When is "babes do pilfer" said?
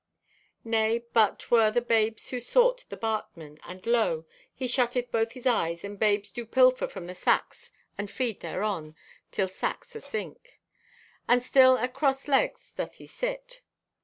5.99-6.87